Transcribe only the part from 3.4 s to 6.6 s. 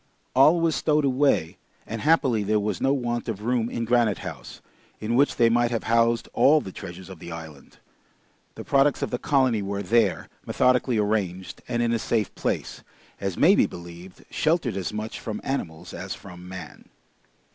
room in Granite House, in which they might have housed all